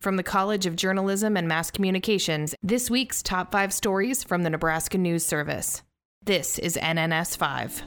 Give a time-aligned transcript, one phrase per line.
[0.00, 4.48] From the College of Journalism and Mass Communications, this week's top five stories from the
[4.48, 5.82] Nebraska News Service.
[6.24, 7.82] This is NNS 5.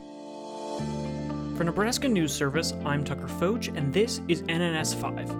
[1.57, 5.31] For Nebraska News Service, I'm Tucker Focht, and this is NNS 5.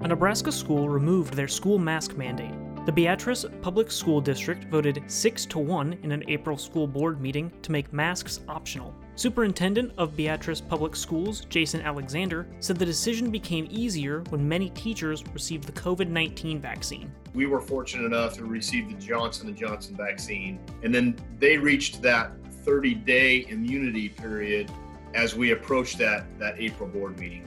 [0.00, 2.54] A Nebraska school removed their school mask mandate.
[2.86, 7.52] The Beatrice Public School District voted 6 to 1 in an April school board meeting
[7.60, 8.94] to make masks optional.
[9.16, 15.24] Superintendent of Beatrice Public Schools, Jason Alexander, said the decision became easier when many teachers
[15.34, 17.12] received the COVID-19 vaccine.
[17.34, 22.00] We were fortunate enough to receive the Johnson & Johnson vaccine, and then they reached
[22.02, 22.32] that
[22.64, 24.70] 30-day immunity period
[25.14, 27.46] as we approached that, that April board meeting.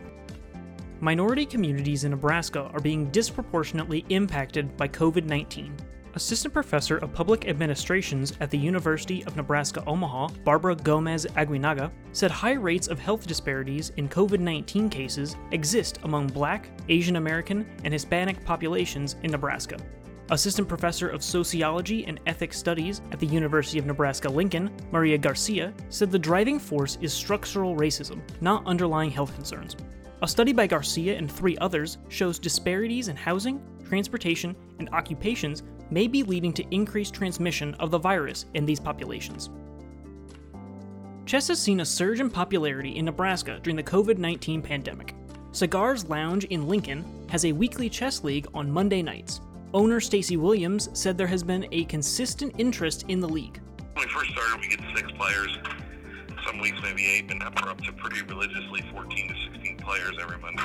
[1.00, 5.76] Minority communities in Nebraska are being disproportionately impacted by COVID 19.
[6.16, 12.30] Assistant Professor of Public Administrations at the University of Nebraska Omaha, Barbara Gomez Aguinaga, said
[12.30, 17.92] high rates of health disparities in COVID 19 cases exist among Black, Asian American, and
[17.92, 19.78] Hispanic populations in Nebraska.
[20.30, 25.74] Assistant Professor of Sociology and Ethnic Studies at the University of Nebraska Lincoln, Maria Garcia,
[25.90, 29.76] said the driving force is structural racism, not underlying health concerns.
[30.22, 35.64] A study by Garcia and three others shows disparities in housing, transportation, and occupations
[35.94, 39.50] may be leading to increased transmission of the virus in these populations.
[41.26, 45.16] Chess has seen a surge in popularity in Nebraska during the COVID 19 pandemic.
[45.52, 49.40] Cigars Lounge in Lincoln has a weekly chess league on Monday nights.
[49.74, 53.60] Owner Stacy Williams said there has been a consistent interest in the league.
[53.94, 55.58] When we first started, we get six players.
[56.46, 60.18] Some weeks maybe eight, and now we're up to pretty religiously 14 to 16 players
[60.22, 60.64] every Monday.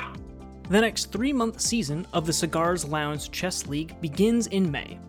[0.69, 4.99] The next three month season of the Cigars Lounge Chess League begins in May.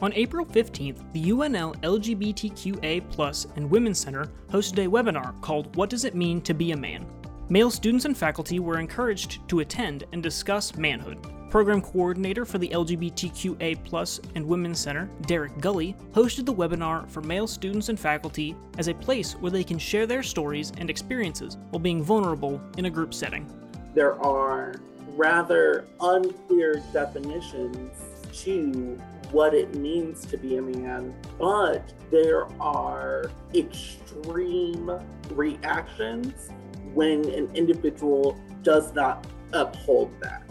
[0.00, 6.04] On April 15th, the UNL LGBTQA and Women's Center hosted a webinar called What Does
[6.04, 7.04] It Mean to Be a Man?
[7.48, 11.18] Male students and faculty were encouraged to attend and discuss manhood.
[11.50, 17.48] Program coordinator for the LGBTQA and Women's Center, Derek Gully, hosted the webinar for male
[17.48, 21.80] students and faculty as a place where they can share their stories and experiences while
[21.80, 23.50] being vulnerable in a group setting.
[23.94, 24.76] There are
[25.16, 29.00] rather unclear definitions to
[29.30, 34.90] what it means to be a man, but there are extreme
[35.30, 36.50] reactions
[36.94, 40.47] when an individual does not uphold that.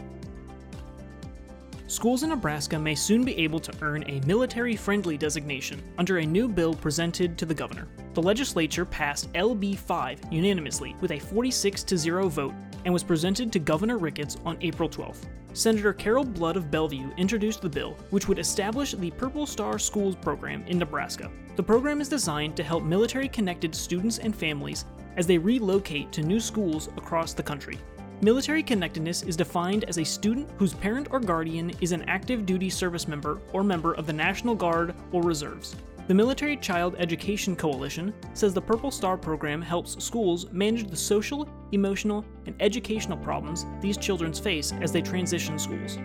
[1.90, 6.26] Schools in Nebraska may soon be able to earn a military friendly designation under a
[6.26, 7.88] new bill presented to the governor.
[8.14, 12.54] The legislature passed LB 5 unanimously with a 46 0 vote
[12.84, 15.28] and was presented to Governor Ricketts on April 12th.
[15.54, 20.18] Senator Carol Blood of Bellevue introduced the bill, which would establish the Purple Star Schools
[20.18, 21.32] program in Nebraska.
[21.56, 24.84] The program is designed to help military connected students and families
[25.16, 27.80] as they relocate to new schools across the country.
[28.22, 32.68] Military connectedness is defined as a student whose parent or guardian is an active duty
[32.68, 35.76] service member or member of the National Guard or Reserves.
[36.08, 41.48] The Military Child Education Coalition says the Purple Star program helps schools manage the social,
[41.74, 45.98] emotional, and educational problems these children face as they transition schools.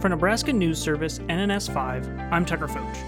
[0.00, 2.98] For Nebraska News Service NNS 5, I'm Tucker Focht.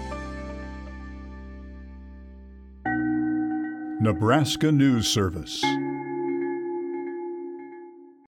[3.99, 5.61] Nebraska News Service.